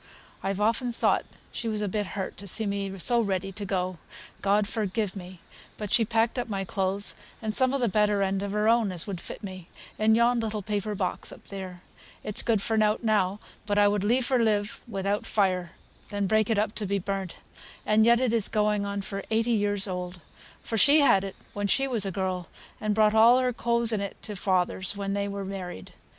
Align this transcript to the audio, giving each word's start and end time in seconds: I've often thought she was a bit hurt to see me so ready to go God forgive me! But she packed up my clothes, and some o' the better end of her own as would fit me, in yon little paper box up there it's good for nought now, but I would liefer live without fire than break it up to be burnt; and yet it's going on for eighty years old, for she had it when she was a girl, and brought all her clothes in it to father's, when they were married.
I've 0.41 0.59
often 0.59 0.91
thought 0.91 1.25
she 1.51 1.67
was 1.67 1.79
a 1.83 1.87
bit 1.87 2.07
hurt 2.17 2.35
to 2.37 2.47
see 2.47 2.65
me 2.65 2.97
so 2.97 3.19
ready 3.21 3.51
to 3.51 3.65
go 3.65 3.99
God 4.41 4.67
forgive 4.67 5.15
me! 5.15 5.41
But 5.77 5.91
she 5.91 6.05
packed 6.05 6.39
up 6.39 6.49
my 6.49 6.63
clothes, 6.65 7.15
and 7.39 7.53
some 7.53 7.71
o' 7.71 7.77
the 7.77 7.87
better 7.87 8.23
end 8.23 8.41
of 8.41 8.51
her 8.51 8.67
own 8.67 8.91
as 8.91 9.05
would 9.05 9.21
fit 9.21 9.43
me, 9.43 9.67
in 9.99 10.15
yon 10.15 10.39
little 10.39 10.63
paper 10.63 10.95
box 10.95 11.31
up 11.31 11.49
there 11.49 11.81
it's 12.23 12.41
good 12.41 12.63
for 12.63 12.77
nought 12.77 13.03
now, 13.03 13.39
but 13.67 13.77
I 13.77 13.87
would 13.87 14.03
liefer 14.03 14.39
live 14.39 14.83
without 14.87 15.23
fire 15.23 15.73
than 16.09 16.25
break 16.25 16.49
it 16.49 16.57
up 16.57 16.73
to 16.77 16.87
be 16.87 16.97
burnt; 16.97 17.37
and 17.85 18.03
yet 18.03 18.19
it's 18.19 18.49
going 18.49 18.87
on 18.87 19.01
for 19.03 19.21
eighty 19.29 19.51
years 19.51 19.87
old, 19.87 20.19
for 20.63 20.79
she 20.79 21.01
had 21.01 21.23
it 21.23 21.35
when 21.53 21.67
she 21.67 21.87
was 21.87 22.07
a 22.07 22.11
girl, 22.11 22.47
and 22.79 22.95
brought 22.95 23.13
all 23.13 23.37
her 23.37 23.53
clothes 23.53 23.91
in 23.91 24.01
it 24.01 24.19
to 24.23 24.35
father's, 24.35 24.95
when 24.97 25.13
they 25.13 25.27
were 25.27 25.45
married. 25.45 25.93